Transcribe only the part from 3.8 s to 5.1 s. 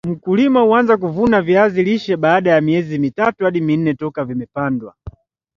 toka vimepandwa